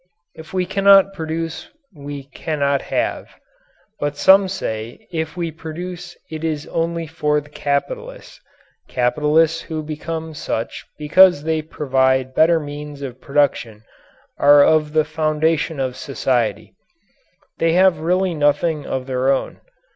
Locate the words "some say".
4.17-5.07